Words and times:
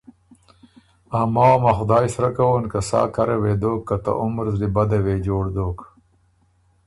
ا 1.19 1.21
ماوه 1.33 1.57
م 1.63 1.65
ا 1.69 1.71
خدای 1.79 2.05
سرۀ 2.15 2.29
کوون 2.37 2.63
که 2.71 2.79
سا 2.89 3.01
کره 3.15 3.37
وې 3.41 3.53
دوک 3.61 3.81
که 3.87 3.95
ته 4.03 4.11
عمر 4.21 4.45
زلی 4.53 4.67
بده 4.75 4.99
وې 5.05 5.15
جوړ 5.27 5.43
دوک۔ 5.55 5.79